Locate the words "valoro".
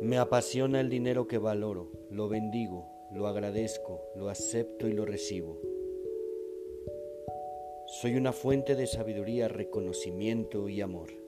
1.38-1.90